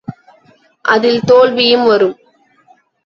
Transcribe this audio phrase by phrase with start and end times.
[0.85, 2.17] அதில் தோல்வியும் வரும்.